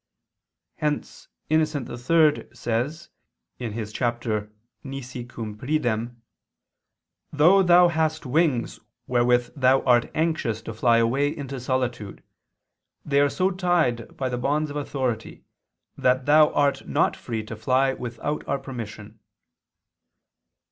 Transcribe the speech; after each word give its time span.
Hence 0.77 1.27
Innocent 1.47 1.87
III 1.87 2.47
says 2.55 3.09
(Extra, 3.59 3.69
de 3.69 3.69
Renunt., 3.69 4.41
cap. 4.41 4.49
Nisi 4.83 5.23
cum 5.25 5.55
pridem): 5.55 6.15
"Though 7.31 7.61
thou 7.61 7.87
hast 7.87 8.25
wings 8.25 8.79
wherewith 9.05 9.51
thou 9.55 9.83
art 9.83 10.09
anxious 10.15 10.63
to 10.63 10.73
fly 10.73 10.97
away 10.97 11.29
into 11.29 11.59
solitude, 11.59 12.23
they 13.05 13.19
are 13.19 13.29
so 13.29 13.51
tied 13.51 14.17
by 14.17 14.27
the 14.27 14.39
bonds 14.39 14.71
of 14.71 14.75
authority, 14.75 15.43
that 15.99 16.25
thou 16.25 16.51
art 16.53 16.87
not 16.87 17.15
free 17.15 17.43
to 17.43 17.55
fly 17.55 17.93
without 17.93 18.43
our 18.47 18.57
permission." 18.57 19.19